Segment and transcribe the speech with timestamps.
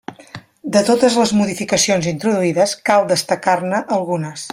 [0.77, 4.49] De totes les modificacions introduïdes, cal destacar-ne algunes.